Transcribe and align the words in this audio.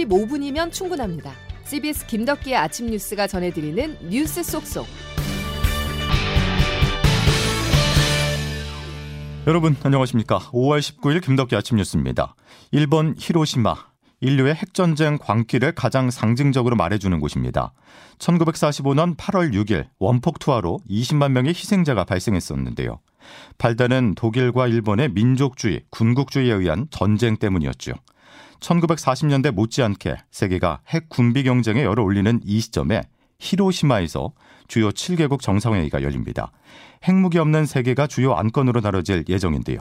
15분이면 0.00 0.72
충분합니다. 0.72 1.32
CBS 1.64 2.06
김덕기의 2.06 2.56
아침 2.56 2.86
뉴스가 2.86 3.26
전해드리는 3.26 4.08
뉴스 4.08 4.42
속속. 4.42 4.86
여러분 9.46 9.76
안녕하십니까. 9.82 10.38
5월 10.38 10.80
19일 10.80 11.24
김덕기 11.24 11.56
아침 11.56 11.76
뉴스입니다. 11.78 12.34
일본 12.72 13.14
히로시마 13.18 13.74
인류의 14.20 14.54
핵전쟁 14.54 15.16
광기를 15.16 15.72
가장 15.72 16.10
상징적으로 16.10 16.76
말해주는 16.76 17.18
곳입니다. 17.20 17.72
1945년 18.18 19.16
8월 19.16 19.54
6일 19.54 19.86
원폭 19.98 20.38
투하로 20.38 20.80
20만 20.90 21.30
명의 21.32 21.50
희생자가 21.50 22.04
발생했었는데요. 22.04 23.00
발단은 23.56 24.14
독일과 24.16 24.66
일본의 24.66 25.12
민족주의, 25.12 25.82
군국주의에 25.90 26.52
의한 26.52 26.86
전쟁 26.90 27.36
때문이었죠. 27.36 27.92
1940년대 28.60 29.52
못지않게 29.52 30.16
세계가 30.30 30.80
핵 30.88 31.08
군비 31.08 31.42
경쟁에 31.42 31.82
열을 31.82 32.02
올리는 32.02 32.40
이 32.44 32.60
시점에 32.60 33.02
히로시마에서 33.38 34.32
주요 34.68 34.90
7개국 34.90 35.40
정상회의가 35.40 36.02
열립니다. 36.02 36.52
핵무기 37.04 37.38
없는 37.38 37.66
세계가 37.66 38.06
주요 38.06 38.34
안건으로 38.34 38.80
다뤄질 38.80 39.24
예정인데요. 39.28 39.78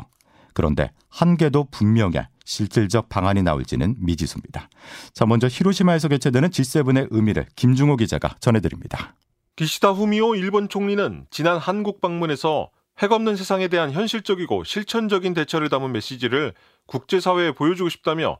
그런데 0.54 0.92
한 1.10 1.38
개도 1.38 1.68
분명해 1.70 2.28
실질적 2.46 3.10
방안이 3.10 3.44
나올지는 3.44 3.96
미지수입니다. 4.00 4.70
자, 5.14 5.26
먼저 5.26 5.48
히로시마에서 5.48 6.08
개최되는 6.08 6.50
G7의 6.50 7.08
의미를 7.12 7.46
김중호 7.56 7.98
기자가 7.98 8.36
전해드립니다. 8.40 9.16
기시다 9.56 9.92
후미오 9.92 10.36
일본 10.36 10.70
총리는 10.70 11.28
지난 11.30 11.58
한국 11.58 12.02
방문에서 12.02 12.72
핵 13.00 13.12
없는 13.12 13.36
세상에 13.36 13.68
대한 13.68 13.92
현실적이고 13.92 14.64
실천적인 14.64 15.34
대처를 15.34 15.70
담은 15.70 15.92
메시지를 15.92 16.54
국제사회에 16.88 17.52
보여주고 17.52 17.90
싶다며 17.90 18.40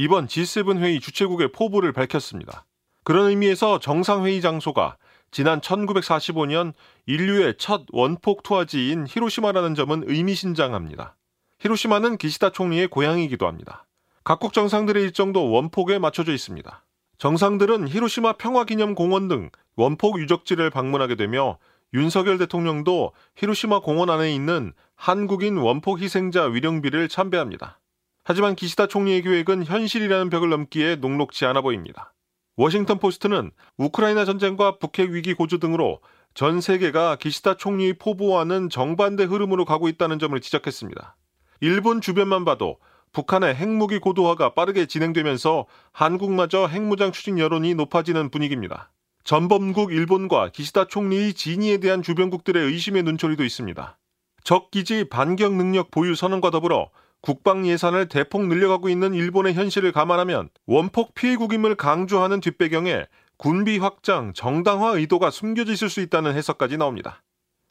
이번 0.00 0.28
G7 0.28 0.78
회의 0.78 1.00
주최국의 1.00 1.50
포부를 1.50 1.92
밝혔습니다. 1.92 2.64
그런 3.02 3.30
의미에서 3.30 3.80
정상회의 3.80 4.40
장소가 4.40 4.96
지난 5.32 5.60
1945년 5.60 6.72
인류의 7.06 7.56
첫 7.58 7.82
원폭 7.90 8.44
투하지인 8.44 9.06
히로시마라는 9.08 9.74
점은 9.74 10.04
의미심장합니다. 10.06 11.16
히로시마는 11.58 12.16
기시다 12.16 12.50
총리의 12.50 12.86
고향이기도 12.86 13.48
합니다. 13.48 13.86
각국 14.22 14.52
정상들의 14.52 15.02
일정도 15.02 15.50
원폭에 15.50 15.98
맞춰져 15.98 16.32
있습니다. 16.32 16.84
정상들은 17.18 17.88
히로시마 17.88 18.34
평화기념공원 18.34 19.26
등 19.26 19.50
원폭 19.74 20.20
유적지를 20.20 20.70
방문하게 20.70 21.16
되며 21.16 21.58
윤석열 21.92 22.38
대통령도 22.38 23.14
히로시마 23.34 23.80
공원 23.80 24.10
안에 24.10 24.32
있는 24.32 24.74
한국인 24.94 25.56
원폭 25.56 26.00
희생자 26.00 26.44
위령비를 26.44 27.08
참배합니다. 27.08 27.80
하지만 28.28 28.54
기시다 28.54 28.88
총리의 28.88 29.22
계획은 29.22 29.64
현실이라는 29.64 30.28
벽을 30.28 30.50
넘기에 30.50 30.96
녹록지 30.96 31.46
않아 31.46 31.62
보입니다. 31.62 32.12
워싱턴 32.58 32.98
포스트는 32.98 33.52
우크라이나 33.78 34.26
전쟁과 34.26 34.76
북핵 34.76 35.12
위기 35.12 35.32
고조 35.32 35.56
등으로 35.56 36.00
전 36.34 36.60
세계가 36.60 37.16
기시다 37.16 37.54
총리의 37.54 37.94
포부와는 37.94 38.68
정반대 38.68 39.24
흐름으로 39.24 39.64
가고 39.64 39.88
있다는 39.88 40.18
점을 40.18 40.38
지적했습니다. 40.38 41.16
일본 41.62 42.02
주변만 42.02 42.44
봐도 42.44 42.76
북한의 43.12 43.54
핵무기 43.54 43.98
고도화가 43.98 44.52
빠르게 44.52 44.84
진행되면서 44.84 45.64
한국마저 45.92 46.66
핵무장 46.66 47.12
추진 47.12 47.38
여론이 47.38 47.76
높아지는 47.76 48.28
분위기입니다. 48.28 48.92
전범국 49.24 49.90
일본과 49.90 50.50
기시다 50.50 50.84
총리의 50.84 51.32
진위에 51.32 51.78
대한 51.78 52.02
주변국들의 52.02 52.62
의심의 52.62 53.04
눈초리도 53.04 53.42
있습니다. 53.42 53.98
적기지 54.44 55.04
반격 55.08 55.54
능력 55.54 55.90
보유 55.90 56.14
선언과 56.14 56.50
더불어 56.50 56.90
국방 57.20 57.66
예산을 57.66 58.08
대폭 58.08 58.46
늘려가고 58.46 58.88
있는 58.88 59.14
일본의 59.14 59.54
현실을 59.54 59.92
감안하면 59.92 60.50
원폭 60.66 61.14
피해국임을 61.14 61.74
강조하는 61.74 62.40
뒷배경에 62.40 63.06
군비 63.36 63.78
확장, 63.78 64.32
정당화 64.34 64.92
의도가 64.92 65.30
숨겨져 65.30 65.72
있을 65.72 65.88
수 65.88 66.00
있다는 66.00 66.34
해석까지 66.34 66.76
나옵니다. 66.76 67.22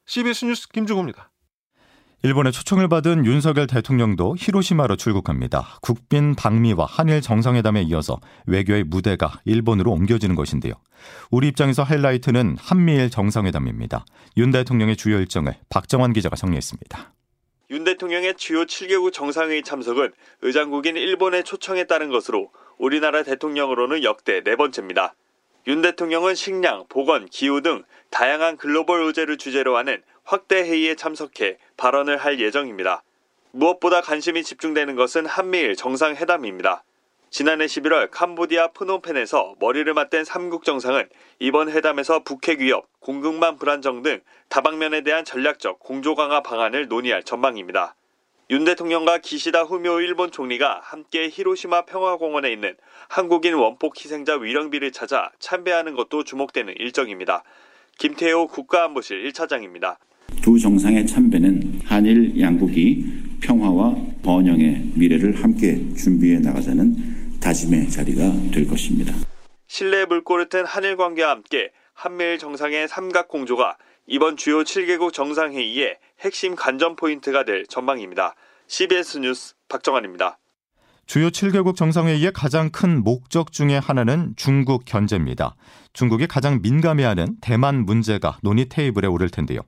CBS 0.06 0.46
뉴스 0.46 0.70
김중호입니다. 0.70 1.32
일본의 2.24 2.52
초청을 2.52 2.88
받은 2.88 3.26
윤석열 3.26 3.68
대통령도 3.68 4.38
히로시마로 4.40 4.96
출국합니다. 4.96 5.78
국빈 5.82 6.34
방미와 6.36 6.86
한일 6.90 7.22
정상회담에 7.22 7.84
이어서 7.84 8.20
외교의 8.48 8.86
무대가 8.86 9.40
일본으로 9.46 9.92
옮겨지는 9.92 10.36
것인데요. 10.36 10.74
우리 11.30 11.48
입장에서 11.48 11.84
하이라이트는 11.84 12.58
한미일 12.60 13.12
정상회담입니다. 13.12 14.04
윤 14.38 14.52
대통령의 14.52 14.96
주요 14.96 15.20
일정을 15.20 15.56
박정환 15.70 16.14
기자가 16.14 16.36
정리했습니다. 16.36 17.14
윤 17.70 17.84
대통령의 17.84 18.36
주요 18.36 18.64
7개국 18.64 19.12
정상회의 19.12 19.62
참석은 19.62 20.14
의장국인 20.42 20.96
일본의 20.96 21.44
초청에 21.44 21.84
따른 21.84 22.10
것으로 22.10 22.50
우리나라 22.78 23.24
대통령으로는 23.24 24.04
역대 24.04 24.42
네 24.42 24.56
번째입니다. 24.56 25.16
윤 25.68 25.82
대통령은 25.82 26.34
식량, 26.34 26.86
보건, 26.88 27.26
기후 27.26 27.62
등 27.62 27.84
다양한 28.10 28.56
글로벌 28.56 29.02
의제를 29.04 29.38
주제로 29.38 29.76
하는 29.76 30.02
확대 30.24 30.62
회의에 30.62 30.96
참석해 30.96 31.58
발언을 31.76 32.16
할 32.16 32.40
예정입니다. 32.40 33.04
무엇보다 33.52 34.00
관심이 34.00 34.44
집중되는 34.44 34.96
것은 34.96 35.26
한미일 35.26 35.76
정상회담입니다. 35.76 36.84
지난해 37.30 37.66
11월 37.66 38.10
캄보디아 38.10 38.70
프놈펜에서 38.70 39.56
머리를 39.60 39.94
맞댄 39.94 40.24
3국 40.24 40.64
정상은 40.64 41.08
이번 41.40 41.70
회담에서 41.70 42.24
북핵 42.24 42.62
위협, 42.62 42.88
공급망 43.00 43.58
불안정 43.58 44.02
등 44.02 44.22
다방면에 44.50 45.02
대한 45.02 45.26
전략적 45.26 45.80
공조 45.80 46.16
강화 46.16 46.42
방안을 46.42 46.88
논의할 46.88 47.24
전망입니다. 47.24 47.96
윤 48.50 48.64
대통령과 48.64 49.18
기시다 49.18 49.64
후미오 49.64 50.00
일본 50.00 50.32
총리가 50.32 50.80
함께 50.82 51.28
히로시마 51.30 51.84
평화공원에 51.84 52.50
있는 52.50 52.76
한국인 53.10 53.56
원폭 53.56 53.98
희생자 53.98 54.38
위령비를 54.38 54.94
찾아 54.94 55.30
참배하는 55.40 55.96
것도 55.96 56.24
주목되는 56.24 56.76
일정입니다. 56.80 57.44
김태호 57.98 58.48
국가안보실 58.48 59.30
1차장입니다. 59.30 59.98
두 60.42 60.58
정상의 60.58 61.06
참배는 61.06 61.82
한일 61.84 62.40
양국이 62.40 63.06
평화와 63.42 63.96
번영의 64.24 64.92
미래를 64.96 65.44
함께 65.44 65.94
준비해 65.96 66.40
나가자는 66.40 67.17
다짐의 67.40 67.90
자리가 67.90 68.22
될 68.54 68.68
것입니다. 68.68 69.14
신뢰 69.68 70.06
물꼬를 70.06 70.50
튼 70.50 70.66
한일 70.66 70.98
관계와 70.98 71.30
함께 71.30 71.72
한미일 71.94 72.38
정상의 72.38 72.88
삼각 72.88 73.28
공조가 73.28 73.78
이번 74.06 74.38
주요 74.38 74.64
7개국 74.64 75.12
정상회의의 75.14 75.98
핵심 76.22 76.56
관전 76.56 76.96
포인트가 76.96 77.44
될 77.44 77.66
전망입니다. 77.68 78.36
CBS 78.68 79.18
뉴스 79.18 79.56
박정환입니다. 79.68 80.38
주요 81.08 81.30
7개국 81.30 81.78
정상회의의 81.78 82.34
가장 82.34 82.70
큰 82.70 83.02
목적 83.02 83.54
중의 83.54 83.80
하나는 83.80 84.34
중국 84.36 84.84
견제입니다. 84.84 85.56
중국이 85.94 86.28
가장 86.28 86.60
민감해하는 86.62 87.38
대만 87.40 87.86
문제가 87.86 88.38
논의 88.44 88.68
테이블에 88.68 89.08
오를 89.08 89.30
텐데요. 89.30 89.62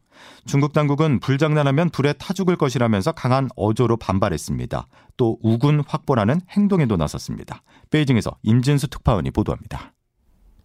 중국 0.46 0.74
당국은 0.74 1.22
불장난하면 1.22 1.92
불에 1.92 2.12
타 2.12 2.34
죽을 2.34 2.58
것이라면서 2.58 3.14
강한 3.14 3.48
어조로 3.56 3.96
반발했습니다. 3.96 4.88
또 5.16 5.40
우군 5.42 5.82
확보라는 5.88 6.42
행동에도 6.50 6.98
나섰습니다. 6.98 7.64
베이징에서 7.90 8.36
임진수 8.44 8.90
특파원이 8.90 9.32
보도합니다. 9.32 9.94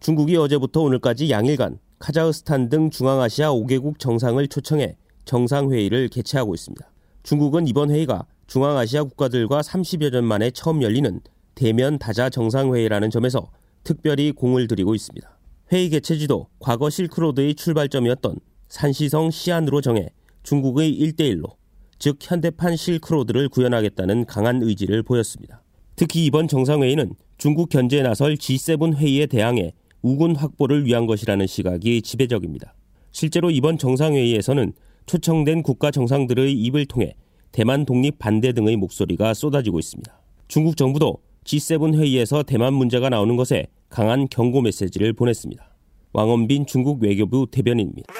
중국이 0.01 0.35
어제부터 0.35 0.81
오늘까지 0.81 1.29
양일간 1.29 1.79
카자흐스탄 1.99 2.67
등 2.67 2.89
중앙아시아 2.89 3.47
5개국 3.51 3.97
정상을 3.97 4.45
초청해 4.49 4.97
정상회의를 5.23 6.09
개최하고 6.09 6.53
있습니다. 6.53 6.85
중국은 7.23 7.65
이번 7.69 7.91
회의가 7.91 8.25
중앙아시아 8.47 9.03
국가들과 9.03 9.61
30여 9.61 10.11
년 10.11 10.25
만에 10.25 10.51
처음 10.51 10.81
열리는 10.81 11.19
대면 11.55 11.97
다자 11.97 12.29
정상회의라는 12.29 13.09
점에서 13.09 13.49
특별히 13.83 14.31
공을 14.31 14.67
들이고 14.67 14.93
있습니다. 14.93 15.37
회의 15.71 15.89
개최지도 15.89 16.47
과거 16.59 16.89
실크로드의 16.89 17.55
출발점이었던 17.55 18.35
산시성 18.69 19.31
시안으로 19.31 19.81
정해 19.81 20.09
중국의 20.43 20.99
1대1로 20.99 21.55
즉 21.97 22.17
현대판 22.21 22.75
실크로드를 22.75 23.49
구현하겠다는 23.49 24.25
강한 24.25 24.61
의지를 24.61 25.01
보였습니다. 25.01 25.63
특히 25.95 26.25
이번 26.25 26.47
정상회의는 26.47 27.15
중국 27.37 27.69
견제에 27.69 28.01
나설 28.01 28.35
G7 28.35 28.95
회의에 28.95 29.25
대항해 29.25 29.73
우군 30.01 30.35
확보를 30.35 30.85
위한 30.85 31.07
것이라는 31.07 31.47
시각이 31.47 32.01
지배적입니다. 32.01 32.75
실제로 33.11 33.49
이번 33.49 33.77
정상회의에서는 33.77 34.73
초청된 35.05 35.63
국가 35.63 35.89
정상들의 35.89 36.53
입을 36.53 36.85
통해 36.85 37.15
대만 37.55 37.85
독립 37.85 38.19
반대 38.19 38.51
등의 38.51 38.75
목소리가 38.75 39.33
쏟아지고 39.33 39.79
있습니다. 39.79 40.13
중국 40.49 40.75
정부도 40.75 41.19
G7 41.45 41.97
회의에서 41.97 42.43
대만 42.43 42.73
문제가 42.73 43.07
나오는 43.07 43.37
것에 43.37 43.67
강한 43.87 44.27
경고 44.29 44.61
메시지를 44.61 45.13
보냈습니다. 45.13 45.65
왕원빈 46.11 46.65
중국 46.65 47.01
외교부 47.01 47.47
대변인입니다. 47.49 48.13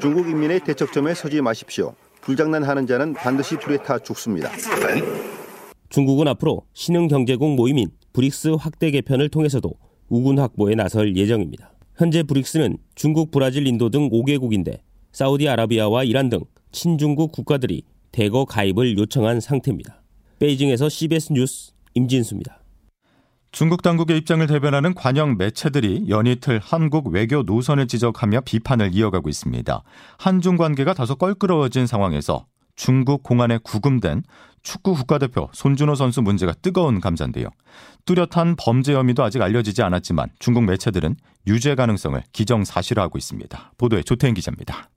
중국 0.00 0.28
인민의 0.28 0.60
대척점에 0.60 1.14
서지 1.14 1.40
마십시오. 1.40 1.96
불장난하는 2.20 2.86
자는 2.86 3.14
반드시 3.14 3.56
불에 3.56 3.78
타 3.78 3.98
죽습니다. 3.98 4.52
중국은 5.88 6.28
앞으로 6.28 6.62
신흥경제국 6.72 7.56
모임인 7.56 7.88
브릭스 8.12 8.54
확대 8.60 8.92
개편을 8.92 9.28
통해서도 9.28 9.74
우군 10.08 10.38
확보에 10.38 10.76
나설 10.76 11.16
예정입니다. 11.16 11.72
현재 11.96 12.22
브릭스는 12.22 12.78
중국, 12.94 13.32
브라질, 13.32 13.66
인도 13.66 13.90
등 13.90 14.08
5개국인데 14.08 14.78
사우디아라비아와 15.10 16.04
이란 16.04 16.28
등 16.28 16.44
친중국 16.70 17.32
국가들이 17.32 17.82
대거 18.16 18.46
가입을 18.46 18.96
요청한 18.96 19.40
상태입니다. 19.40 20.00
베이징에서 20.38 20.88
CBS 20.88 21.34
뉴스 21.34 21.72
임진수입니다. 21.92 22.60
중국 23.52 23.82
당국의 23.82 24.16
입장을 24.16 24.46
대변하는 24.46 24.94
관영 24.94 25.36
매체들이 25.36 26.06
연이틀 26.08 26.58
한국 26.62 27.08
외교 27.08 27.42
노선을 27.42 27.86
지적하며 27.86 28.40
비판을 28.40 28.94
이어가고 28.94 29.28
있습니다. 29.28 29.82
한중 30.18 30.56
관계가 30.56 30.94
다소 30.94 31.16
껄끄러워진 31.16 31.86
상황에서 31.86 32.46
중국 32.74 33.22
공안에 33.22 33.58
구금된 33.62 34.22
축구 34.62 34.94
국가대표 34.94 35.50
손준호 35.52 35.94
선수 35.94 36.22
문제가 36.22 36.54
뜨거운 36.54 37.00
감자인데요. 37.02 37.48
뚜렷한 38.06 38.56
범죄 38.58 38.94
혐의도 38.94 39.24
아직 39.24 39.42
알려지지 39.42 39.82
않았지만 39.82 40.30
중국 40.38 40.64
매체들은 40.64 41.16
유죄 41.48 41.74
가능성을 41.74 42.22
기정사실화하고 42.32 43.18
있습니다. 43.18 43.72
보도에 43.76 44.02
조태인 44.02 44.32
기자입니다. 44.32 44.88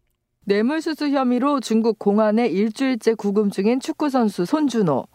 뇌물수수 0.50 1.10
혐의로 1.10 1.60
중국 1.60 2.00
공안에 2.00 2.48
일주일째 2.48 3.14
구금 3.14 3.52
중인 3.52 3.80
축구선수 3.80 4.46
손준호. 4.46 5.06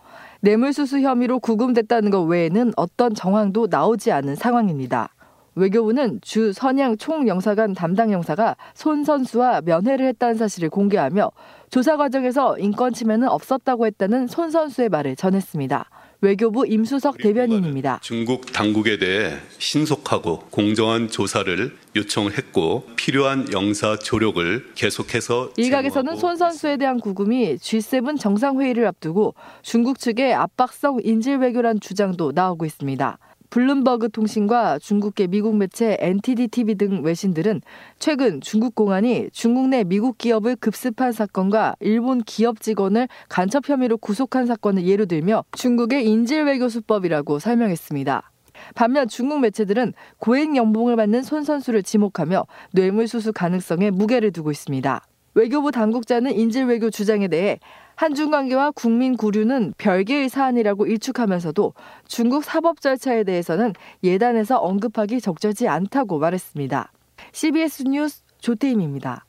뇌물수수 0.43 1.01
혐의로 1.01 1.41
구금됐다는 1.41 2.13
것 2.13 2.23
외에는 2.23 2.71
어떤 2.77 3.13
정황도 3.17 3.67
나오지 3.69 4.13
않은 4.13 4.37
상황입니다. 4.37 5.13
외교부는 5.57 6.21
주 6.23 6.53
선양 6.53 6.99
총영사관 6.99 7.75
담당 7.75 8.13
영사가 8.13 8.55
손 8.75 9.03
선수와 9.03 9.63
면회를 9.63 10.07
했다는 10.07 10.37
사실을 10.37 10.71
공개하며 10.71 11.33
조사 11.69 11.97
과정에서 11.97 12.57
인권 12.59 12.93
침해는 12.93 13.27
없었다고 13.27 13.87
했다는 13.87 14.29
손 14.29 14.53
선수의 14.53 14.89
말을 14.89 15.17
전했습니다. 15.17 15.91
외교부 16.25 16.67
임수석 16.67 17.19
대변인입니다. 17.19 18.01
중국 18.03 18.51
당국에 18.53 18.99
대해 18.99 19.35
신속하고 19.59 20.39
공정한 20.51 21.09
조사를 21.09 21.77
요청했고 21.95 22.85
필요한 22.97 23.53
영사 23.53 23.97
조력을 23.97 24.73
계속해서 24.75 25.51
일각에서는 25.59 26.17
손 26.17 26.37
선수에 26.37 26.79
대한 26.79 26.99
구금이 26.99 27.57
G7 27.57 28.19
정상회의를 28.19 28.87
앞두고 28.87 29.35
중국 29.63 29.99
측의 29.99 30.33
압박성 30.33 31.01
인질 31.05 31.37
외교란 31.37 31.79
주장도 31.81 32.33
나오고 32.35 32.65
있습니다. 32.65 33.19
블룸버그 33.51 34.11
통신과 34.11 34.79
중국계 34.79 35.29
미국 35.29 35.57
매체 35.57 35.97
NTD 36.01 36.49
TV 36.49 36.75
등 36.75 37.03
외신들은 37.05 37.61
최근 37.99 38.41
중국 38.41 38.75
공안이 38.75 39.29
중국 39.33 39.69
내 39.69 39.85
미국 39.85 40.19
기업을 40.19 40.57
급습한 40.57 41.13
사건과 41.13 41.77
일본 41.81 42.23
기업 42.23 42.61
직원을 42.61 43.09
간첩 43.29 43.69
혐의로 43.69 43.97
구속한 43.97 44.47
사건을 44.47 44.87
예로 44.87 45.07
들며 45.07 45.45
중국의 45.53 46.07
인질 46.07 46.45
외교 46.45 46.69
수법이라고 46.69 47.39
설명했습니다. 47.39 48.31
반면 48.75 49.09
중국 49.09 49.41
매체들은 49.41 49.95
고액 50.19 50.57
연봉을 50.57 50.97
받는 50.97 51.23
손 51.23 51.45
선수를 51.45 51.83
지목하며 51.83 52.47
뇌물수수 52.73 53.33
가능성에 53.33 53.91
무게를 53.91 54.33
두고 54.33 54.51
있습니다. 54.51 55.05
외교부 55.35 55.73
당국자는 55.73 56.33
인질 56.33 56.67
외교 56.67 56.91
주장에 56.91 57.29
대해 57.29 57.59
한중 57.97 58.31
관계와 58.31 58.73
국민 58.73 59.17
구류는 59.17 59.75
별개의 59.79 60.29
사안이라고 60.29 60.87
일축하면서도 60.87 61.75
중국 62.07 62.45
사법 62.45 62.81
절차에 62.81 63.25
대해서는 63.25 63.73
예단에서 64.03 64.59
언급하기 64.59 65.21
적절치 65.21 65.69
않다고 65.69 66.19
말했습니다. 66.19 66.91
CBS 67.33 67.85
뉴스 67.85 68.23
조태임입니다. 68.41 69.25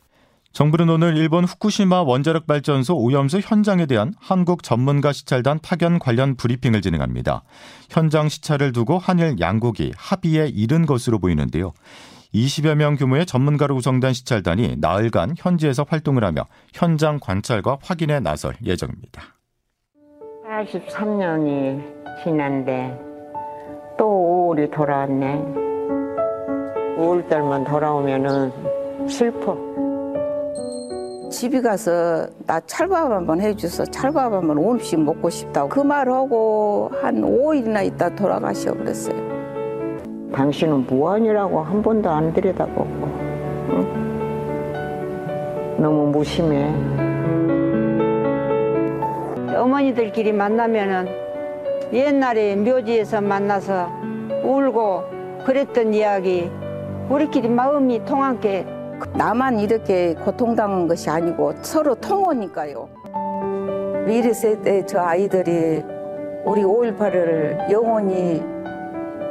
정부는 0.51 0.89
오늘 0.89 1.17
일본 1.17 1.43
후쿠시마 1.43 2.03
원자력 2.03 2.47
발전소 2.47 2.95
오염수 2.95 3.41
현장에 3.43 3.85
대한 3.85 4.13
한국 4.17 4.63
전문가 4.63 5.11
시찰단 5.11 5.59
파견 5.61 5.99
관련 5.99 6.37
브리핑을 6.37 6.81
진행합니다. 6.81 7.43
현장 7.89 8.29
시찰을 8.29 8.71
두고 8.71 8.97
한일 8.97 9.37
양국이 9.41 9.91
합의에 9.97 10.47
이른 10.47 10.85
것으로 10.85 11.19
보이는데요. 11.19 11.73
20여 12.35 12.75
명 12.75 12.95
규모의 12.95 13.25
전문가로 13.25 13.75
구성된 13.75 14.11
시찰단이 14.11 14.75
나흘간 14.79 15.35
현지에서 15.37 15.85
활동을 15.87 16.25
하며 16.25 16.43
현장 16.73 17.17
관찰과 17.21 17.77
확인에 17.81 18.19
나설 18.19 18.55
예정입니다. 18.63 19.21
83년이 20.45 22.23
지난데 22.23 22.99
또 23.97 24.53
5월이 24.53 24.69
돌아왔네. 24.71 25.43
5월달만 26.97 27.65
돌아오면은 27.65 28.51
슬퍼. 29.07 29.57
집에 31.31 31.61
가서 31.61 32.27
나 32.45 32.59
찰밥 32.61 33.11
한번 33.11 33.41
해줘서 33.41 33.85
찰밥 33.85 34.31
한번 34.31 34.57
오늘씩 34.57 35.01
먹고 35.01 35.29
싶다고 35.29 35.69
그 35.69 35.79
말하고 35.79 36.91
한 37.01 37.21
5일이나 37.21 37.85
있다 37.85 38.15
돌아가셔 38.15 38.73
그랬어요. 38.73 39.44
당신은 40.33 40.85
무한이라고 40.87 41.59
한 41.61 41.81
번도 41.81 42.09
안 42.09 42.33
들여다보고 42.33 43.07
응? 43.69 44.05
너무 45.77 46.07
무심해. 46.07 46.73
어머니들끼리 49.55 50.31
만나면은 50.33 51.07
옛날에 51.93 52.55
묘지에서 52.55 53.21
만나서 53.21 53.89
울고 54.43 55.03
그랬던 55.45 55.93
이야기 55.93 56.49
우리끼리 57.09 57.49
마음이 57.49 58.03
통한 58.05 58.39
게 58.39 58.65
나만 59.13 59.59
이렇게 59.59 60.15
고통당한 60.15 60.87
것이 60.87 61.09
아니고 61.09 61.53
서로 61.61 61.95
통하니까요. 61.95 62.89
미래 64.05 64.33
세대 64.33 64.85
저 64.85 64.99
아이들이 64.99 65.83
우리 66.45 66.61
5.18을 66.61 67.71
영원히 67.71 68.54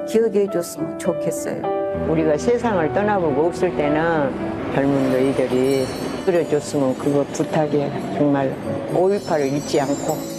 기억해 0.07 0.49
줬으면 0.51 0.99
좋겠어요. 0.99 1.63
우리가 2.09 2.37
세상을 2.37 2.93
떠나보고 2.93 3.47
없을 3.47 3.75
때는 3.77 4.75
젊은 4.75 5.11
너희들이 5.11 5.87
그려줬으면 6.25 6.99
그거 6.99 7.25
부탁이야. 7.25 8.17
정말 8.19 8.55
5.18을 8.93 9.53
잊지 9.53 9.81
않고. 9.81 10.35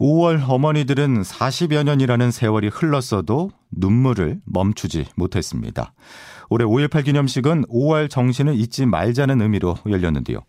5월 0.00 0.42
어머니들은 0.46 1.22
40여 1.22 1.84
년이라는 1.84 2.30
세월이 2.30 2.68
흘렀어도 2.68 3.50
눈물을 3.70 4.40
멈추지 4.44 5.06
못했습니다. 5.16 5.94
올해 6.50 6.64
5.18 6.64 7.04
기념식은 7.04 7.64
5월 7.66 8.10
정신을 8.10 8.54
잊지 8.54 8.86
말자는 8.86 9.40
의미로 9.40 9.76
열렸는데요. 9.88 10.40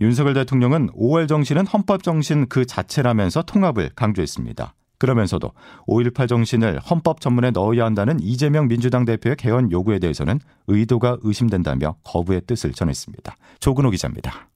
윤석열 0.00 0.34
대통령은 0.34 0.90
5월 0.90 1.28
정신은 1.28 1.66
헌법 1.66 2.02
정신 2.02 2.48
그 2.48 2.66
자체라면서 2.66 3.42
통합을 3.42 3.90
강조했습니다. 3.94 4.74
그러면서도 5.04 5.52
5.18 5.86 6.28
정신을 6.28 6.78
헌법 6.78 7.20
전문에 7.20 7.50
넣어야 7.50 7.84
한다는 7.84 8.18
이재명 8.20 8.68
민주당 8.68 9.04
대표의 9.04 9.36
개헌 9.36 9.70
요구에 9.70 9.98
대해서는 9.98 10.40
의도가 10.66 11.18
의심된다며 11.20 11.96
거부의 12.04 12.40
뜻을 12.46 12.72
전했습니다. 12.72 13.36
조근호 13.60 13.90
기자입니다. 13.90 14.48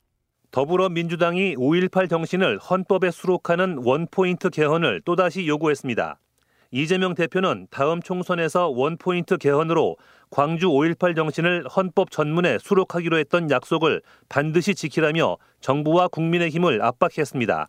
더불어민주당이 0.51 1.57
5.18 1.57 2.09
정신을 2.09 2.59
헌법에 2.59 3.11
수록하는 3.11 3.81
원포인트 3.85 4.49
개헌을 4.49 5.03
또다시 5.05 5.47
요구했습니다. 5.47 6.19
이재명 6.71 7.15
대표는 7.15 7.67
다음 7.71 8.01
총선에서 8.01 8.69
원포인트 8.69 9.37
개헌으로 9.37 9.97
광주 10.31 10.69
5.18 10.69 11.15
정신을 11.15 11.67
헌법 11.69 12.11
전문에 12.11 12.59
수록하기로 12.59 13.19
했던 13.19 13.51
약속을 13.51 14.01
반드시 14.31 14.75
지키라며 14.75 15.37
정부와 15.61 16.09
국민의 16.09 16.49
힘을 16.49 16.81
압박했습니다. 16.81 17.69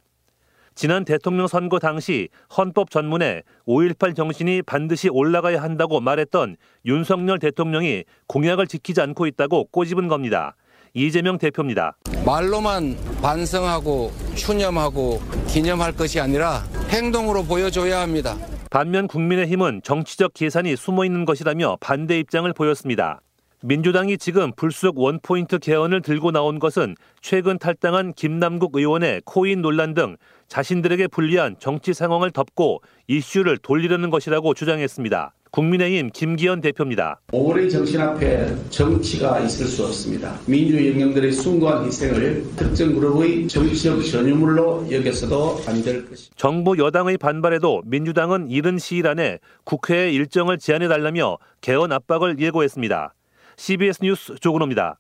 지난 0.80 1.04
대통령 1.04 1.46
선거 1.48 1.78
당시 1.78 2.30
헌법 2.58 2.90
전문에 2.90 3.44
5.18 3.68 4.16
정신이 4.16 4.62
반드시 4.62 5.10
올라가야 5.10 5.62
한다고 5.62 6.00
말했던 6.00 6.56
윤석열 6.86 7.38
대통령이 7.38 8.06
공약을 8.28 8.66
지키지 8.66 9.02
않고 9.02 9.28
있다고 9.28 9.66
꼬집은 9.74 10.08
겁니다. 10.08 10.56
이재명 10.94 11.38
대표입니다. 11.38 11.98
말로만 12.26 12.96
반성하고 13.22 14.14
추념하고 14.36 15.20
기념할 15.50 15.92
것이 15.92 16.22
아니라 16.22 16.64
행동으로 16.88 17.44
보여줘야 17.44 18.00
합니다. 18.00 18.38
반면 18.72 19.08
국민의힘은 19.08 19.82
정치적 19.84 20.34
계산이 20.34 20.78
숨어 20.78 21.04
있는 21.04 21.26
것이라며 21.26 21.76
반대 21.82 22.18
입장을 22.20 22.54
보였습니다. 22.54 23.20
민주당이 23.62 24.18
지금 24.18 24.54
불쑥 24.56 24.98
원포인트 24.98 25.60
개헌을 25.60 26.02
들고 26.02 26.32
나온 26.32 26.60
것은 26.60 26.96
최근 27.22 27.60
탈당한 27.60 28.14
김남국 28.14 28.76
의원의 28.76 29.24
코인 29.26 29.62
논란 29.62 29.94
등 29.94 30.16
자신들에게 30.48 31.08
불리한 31.08 31.58
정치 31.60 31.94
상황을 31.94 32.32
덮고 32.32 32.82
이슈를 33.08 33.58
돌리려는 33.58 34.10
것이라고 34.12 34.54
주장했습니다. 34.54 35.34
국민의힘 35.52 36.12
김기현 36.14 36.62
대표입니다. 36.62 37.20
5월의 37.32 37.70
정신 37.72 38.00
앞에 38.00 38.56
정치가 38.70 39.40
있을 39.40 39.66
수 39.66 39.84
없습니다. 39.88 40.40
민주의 40.46 40.92
영령들의 40.92 41.32
숭고한 41.34 41.86
희생을 41.86 42.46
특정 42.56 42.94
그룹의 42.94 43.48
정치적 43.48 44.06
전유물로 44.06 44.88
여겨서도 44.92 45.64
안 45.68 45.82
될 45.82 46.08
것입니다. 46.08 46.36
정부 46.38 46.78
여당의 46.78 47.18
반발에도 47.18 47.82
민주당은 47.86 48.50
이른 48.52 48.78
시일 48.78 49.08
안에 49.08 49.40
국회에 49.66 50.12
일정을 50.12 50.60
제안해 50.60 50.88
달라며 50.88 51.38
개헌 51.62 51.92
압박을 51.92 52.40
예고했습니다. 52.40 53.14
CBS 53.60 54.00
뉴스 54.02 54.36
조근호입니다. 54.36 55.00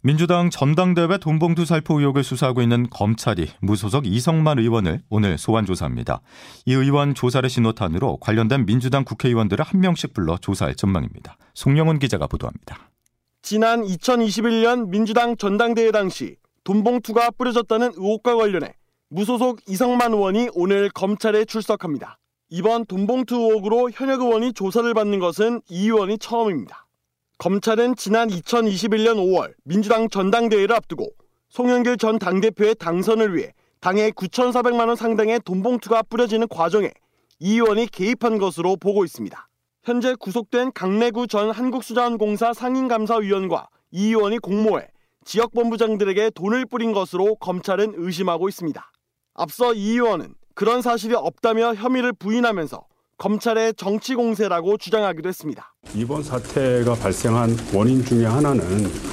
민주당 0.00 0.48
전당대회 0.48 1.18
돈봉투 1.18 1.66
살포 1.66 2.00
의혹을 2.00 2.24
수사하고 2.24 2.62
있는 2.62 2.88
검찰이 2.88 3.50
무소속 3.60 4.06
이성만 4.06 4.58
의원을 4.58 5.02
오늘 5.10 5.36
소환 5.36 5.66
조사합니다. 5.66 6.22
이 6.64 6.72
의원 6.72 7.14
조사를 7.14 7.48
신호탄으로 7.48 8.16
관련된 8.16 8.64
민주당 8.64 9.04
국회의원들을 9.04 9.62
한 9.62 9.80
명씩 9.80 10.14
불러 10.14 10.38
조사할 10.38 10.74
전망입니다. 10.74 11.36
송영훈 11.52 11.98
기자가 11.98 12.26
보도합니다. 12.26 12.90
지난 13.42 13.82
2021년 13.82 14.88
민주당 14.88 15.36
전당대회 15.36 15.92
당시 15.92 16.36
돈봉투가 16.64 17.32
뿌려졌다는 17.32 17.92
의혹과 17.94 18.36
관련해 18.36 18.74
무소속 19.10 19.60
이성만 19.68 20.14
의원이 20.14 20.48
오늘 20.54 20.88
검찰에 20.88 21.44
출석합니다. 21.44 22.18
이번 22.48 22.86
돈봉투 22.86 23.36
의혹으로 23.36 23.90
현역 23.92 24.22
의원이 24.22 24.54
조사를 24.54 24.92
받는 24.94 25.18
것은 25.18 25.60
이 25.68 25.84
의원이 25.84 26.16
처음입니다. 26.18 26.81
검찰은 27.42 27.96
지난 27.96 28.28
2021년 28.28 29.16
5월 29.16 29.52
민주당 29.64 30.08
전당대회를 30.08 30.76
앞두고 30.76 31.08
송영길 31.48 31.96
전 31.96 32.20
당대표의 32.20 32.76
당선을 32.76 33.36
위해 33.36 33.52
당에 33.80 34.12
9,400만 34.12 34.86
원 34.86 34.94
상당의 34.94 35.40
돈봉투가 35.44 36.04
뿌려지는 36.04 36.46
과정에 36.46 36.92
이 37.40 37.54
의원이 37.54 37.88
개입한 37.88 38.38
것으로 38.38 38.76
보고 38.76 39.04
있습니다. 39.04 39.48
현재 39.82 40.14
구속된 40.14 40.70
강래구 40.72 41.26
전 41.26 41.50
한국수자원공사 41.50 42.52
상임감사위원과 42.52 43.70
이 43.90 44.10
의원이 44.10 44.38
공모해 44.38 44.86
지역본부장들에게 45.24 46.30
돈을 46.36 46.66
뿌린 46.66 46.92
것으로 46.92 47.34
검찰은 47.34 47.94
의심하고 47.96 48.48
있습니다. 48.50 48.92
앞서 49.34 49.74
이 49.74 49.94
의원은 49.94 50.36
그런 50.54 50.80
사실이 50.80 51.16
없다며 51.16 51.74
혐의를 51.74 52.12
부인하면서 52.12 52.84
검찰의 53.18 53.74
정치 53.74 54.14
공세라고 54.14 54.76
주장하기도 54.78 55.28
했습니다. 55.28 55.74
이번 55.94 56.22
사태가 56.22 56.94
발생한 56.94 57.50
원인 57.74 58.04
중에 58.04 58.24
하나는 58.24 58.64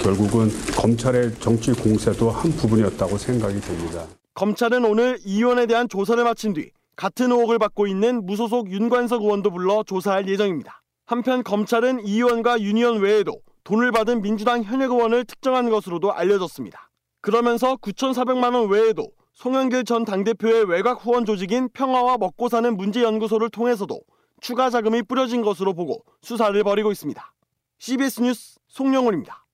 결국은 0.01 0.50
검찰의 0.75 1.36
정치 1.39 1.74
공세도 1.74 2.29
한 2.29 2.51
부분이었다고 2.51 3.18
생각이 3.18 3.60
됩니다. 3.62 4.06
검찰은 4.34 4.86
오늘 4.86 5.20
이 5.25 5.38
의원에 5.38 5.65
대한 5.65 5.88
조사를 5.88 6.24
마친 6.24 6.53
뒤 6.53 6.72
같은 6.96 7.32
의혹을 7.32 7.60
받고 7.60 7.88
있는 7.88 8.25
무소속 8.25 8.72
윤관석 8.72 9.22
의원도 9.22 9.51
불러 9.51 9.84
조사할 9.84 10.27
예정입니다. 10.27 10.82
한편 11.06 11.44
검찰은 11.44 12.06
이 12.06 12.15
의원과 12.15 12.62
윤 12.62 12.77
의원 12.77 13.00
외에도 13.00 13.41
돈을 13.63 13.91
받은 13.91 14.22
민주당 14.22 14.63
현역 14.63 14.91
의원을 14.91 15.25
특정한 15.25 15.70
것으로도 15.70 16.13
알려졌습니다. 16.13 16.89
그러면서 17.22 17.75
9,400만 17.75 18.56
원 18.56 18.70
외에도 18.70 19.12
송영길 19.39 19.86
전 19.86 20.03
당대표의 20.03 20.65
외곽 20.65 21.05
후원 21.05 21.24
조직인 21.24 21.69
평화와 21.69 22.17
먹고 22.17 22.50
사는 22.50 22.75
문제 22.75 23.03
연구소를 23.03 23.50
통해서도 23.50 24.01
추가 24.41 24.69
자금이 24.69 25.03
뿌려진 25.03 25.43
것으로 25.43 25.74
보고 25.74 26.03
수사를 26.22 26.62
벌이고 26.62 26.91
있습니다. 26.91 27.34
CBS 27.77 28.22
뉴스 28.22 28.58
송영훈입니다. 28.67 29.46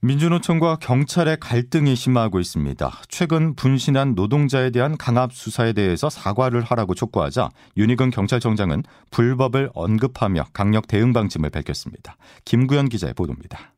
민주노총과 0.00 0.76
경찰의 0.76 1.36
갈등이 1.38 1.96
심화하고 1.96 2.40
있습니다. 2.40 2.90
최근 3.08 3.54
분신한 3.54 4.14
노동자에 4.14 4.70
대한 4.70 4.96
강압 4.96 5.34
수사에 5.34 5.74
대해서 5.74 6.08
사과를 6.08 6.62
하라고 6.62 6.94
촉구하자 6.94 7.50
윤희근 7.76 8.08
경찰청장은 8.08 8.84
불법을 9.10 9.68
언급하며 9.74 10.44
강력 10.54 10.88
대응 10.88 11.12
방침을 11.12 11.50
밝혔습니다. 11.50 12.16
김구현 12.46 12.88
기자의 12.88 13.12
보도입니다. 13.12 13.74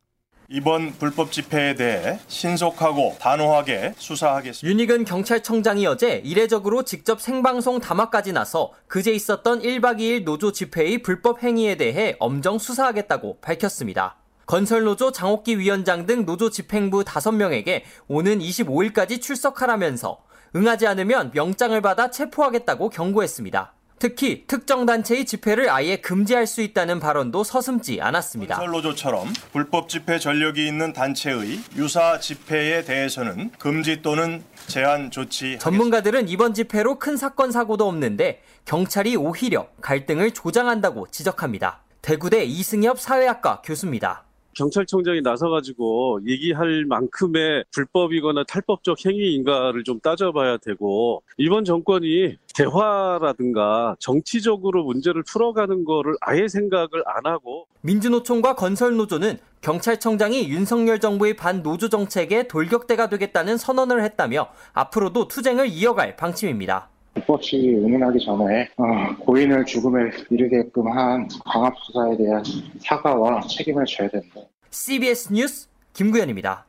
이번 0.55 0.93
불법 0.99 1.31
집회에 1.31 1.73
대해 1.73 2.19
신속하고 2.27 3.15
단호하게 3.19 3.95
수사하겠습니다. 3.97 4.71
윤희근 4.71 5.03
경찰청장이 5.03 5.87
어제 5.87 6.21
이례적으로 6.23 6.83
직접 6.83 7.19
생방송 7.19 7.79
담화까지 7.79 8.33
나서 8.33 8.71
그제 8.85 9.11
있었던 9.13 9.63
1박 9.63 9.97
2일 9.97 10.25
노조 10.25 10.51
집회의 10.51 10.99
불법 10.99 11.41
행위에 11.41 11.73
대해 11.75 12.15
엄정 12.19 12.59
수사하겠다고 12.59 13.39
밝혔습니다. 13.41 14.17
건설노조 14.45 15.11
장옥기 15.11 15.57
위원장 15.57 16.05
등 16.05 16.23
노조 16.23 16.51
집행부 16.51 17.03
5명에게 17.03 17.81
오는 18.07 18.37
25일까지 18.37 19.23
출석하라면서 19.23 20.23
응하지 20.55 20.85
않으면 20.85 21.31
명장을 21.33 21.81
받아 21.81 22.11
체포하겠다고 22.11 22.91
경고했습니다. 22.91 23.73
특히 24.03 24.43
특정 24.47 24.85
단체의 24.85 25.23
집회를 25.25 25.69
아예 25.69 25.95
금지할 25.95 26.45
수 26.45 26.59
있다는 26.59 26.99
발언도 26.99 27.45
서슴지 27.45 28.01
않았습니다. 28.01 28.57
건설노조처럼 28.57 29.31
불법 29.53 29.87
집회 29.87 30.19
전력이 30.19 30.67
있는 30.67 30.91
단체의 30.91 31.61
유사 31.77 32.19
집회에 32.19 32.83
대해서는 32.83 33.51
금지 33.57 34.01
또는 34.01 34.43
제한 34.67 35.09
조치. 35.09 35.57
전문가들은 35.57 36.27
이번 36.27 36.53
집회로 36.53 36.99
큰 36.99 37.15
사건 37.15 37.53
사고도 37.53 37.87
없는데 37.87 38.41
경찰이 38.65 39.15
오히려 39.15 39.69
갈등을 39.79 40.31
조장한다고 40.31 41.07
지적합니다. 41.09 41.83
대구대 42.01 42.43
이승엽 42.43 42.99
사회학과 42.99 43.61
교수입니다. 43.63 44.25
경찰청장이 44.55 45.21
나서가지고 45.21 46.21
얘기할 46.27 46.85
만큼의 46.85 47.65
불법이거나 47.71 48.43
탈법적 48.45 49.05
행위인가를 49.05 49.83
좀 49.83 49.99
따져봐야 49.99 50.57
되고 50.57 51.23
이번 51.37 51.65
정권이 51.65 52.37
대화라든가 52.55 53.95
정치적으로 53.99 54.83
문제를 54.83 55.23
풀어가는 55.23 55.85
거를 55.85 56.15
아예 56.21 56.47
생각을 56.47 57.03
안 57.05 57.25
하고 57.25 57.67
민주노총과 57.81 58.55
건설노조는 58.55 59.39
경찰청장이 59.61 60.49
윤석열 60.49 60.99
정부의 60.99 61.35
반노조 61.35 61.89
정책에 61.89 62.47
돌격대가 62.47 63.09
되겠다는 63.09 63.57
선언을 63.57 64.03
했다며 64.03 64.49
앞으로도 64.73 65.27
투쟁을 65.27 65.67
이어갈 65.67 66.15
방침입니다. 66.15 66.92
불법 67.13 67.43
시위 67.43 67.67
의문하기 67.67 68.19
전에 68.25 68.69
어, 68.77 69.15
고인을 69.19 69.65
죽음에 69.65 70.11
이르게끔 70.29 70.87
한 70.87 71.27
강압 71.45 71.73
수사에 71.85 72.17
대한 72.17 72.43
사과와 72.79 73.41
책임을 73.47 73.85
져야 73.85 74.09
된다. 74.09 74.41
CBS 74.71 75.31
뉴스 75.31 75.67
김구현입니다. 75.93 76.65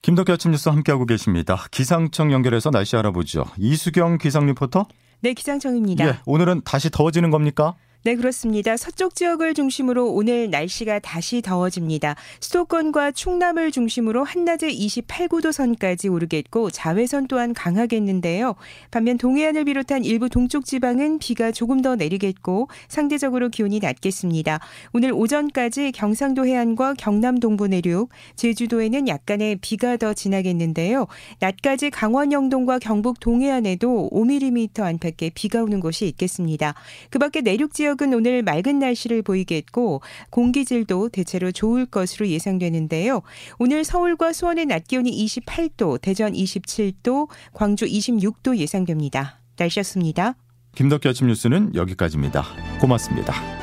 김덕기 0.00 0.32
아침 0.32 0.50
뉴스 0.50 0.68
함께하고 0.68 1.06
계십니다. 1.06 1.66
기상청 1.70 2.32
연결해서 2.32 2.70
날씨 2.70 2.96
알아보죠. 2.96 3.44
이수경 3.58 4.18
기상 4.18 4.46
리포터. 4.46 4.86
네, 5.20 5.34
기상청입니다. 5.34 6.04
예, 6.04 6.18
오늘은 6.26 6.62
다시 6.64 6.90
더워지는 6.90 7.30
겁니까? 7.30 7.74
네, 8.04 8.16
그렇습니다. 8.16 8.76
서쪽 8.76 9.14
지역을 9.14 9.54
중심으로 9.54 10.10
오늘 10.10 10.50
날씨가 10.50 10.98
다시 10.98 11.40
더워집니다. 11.40 12.16
수도권과 12.40 13.12
충남을 13.12 13.70
중심으로 13.70 14.24
한낮에 14.24 14.72
28구도 14.72 15.52
선까지 15.52 16.08
오르겠고 16.08 16.70
자외선 16.70 17.28
또한 17.28 17.54
강하겠는데요. 17.54 18.56
반면 18.90 19.18
동해안을 19.18 19.66
비롯한 19.66 20.04
일부 20.04 20.28
동쪽 20.28 20.64
지방은 20.64 21.20
비가 21.20 21.52
조금 21.52 21.80
더 21.80 21.94
내리겠고 21.94 22.66
상대적으로 22.88 23.50
기온이 23.50 23.78
낮겠습니다. 23.78 24.58
오늘 24.92 25.12
오전까지 25.12 25.92
경상도 25.92 26.44
해안과 26.44 26.94
경남 26.94 27.38
동부 27.38 27.68
내륙, 27.68 28.08
제주도에는 28.34 29.06
약간의 29.06 29.58
비가 29.60 29.96
더 29.96 30.12
지나겠는데요. 30.12 31.06
낮까지 31.38 31.90
강원 31.90 32.32
영동과 32.32 32.80
경북 32.80 33.20
동해안에도 33.20 34.10
5mm 34.12 34.80
안팎의 34.80 35.30
비가 35.36 35.62
오는 35.62 35.78
곳이 35.78 36.08
있겠습니다. 36.08 36.74
그 37.08 37.20
밖에 37.20 37.42
내륙 37.42 37.72
지역 37.72 37.91
지역은 37.92 38.14
오늘 38.14 38.42
맑은 38.42 38.78
날씨를 38.78 39.22
보이겠고 39.22 40.00
공기질도 40.30 41.10
대체로 41.10 41.52
좋을 41.52 41.86
것으로 41.86 42.28
예상되는데요. 42.28 43.22
오늘 43.58 43.84
서울과 43.84 44.32
수원의 44.32 44.66
낮 44.66 44.86
기온이 44.86 45.10
28도, 45.26 46.00
대전 46.00 46.32
27도, 46.32 47.28
광주 47.52 47.86
26도 47.86 48.56
예상됩니다. 48.56 49.40
날씨였습니다. 49.58 50.36
김덕기 50.74 51.08
아침 51.08 51.26
뉴스는 51.26 51.74
여기까지입니다. 51.74 52.44
고맙습니다. 52.80 53.61